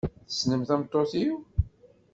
[0.27, 1.35] Tessnem tameṭṭut-iw?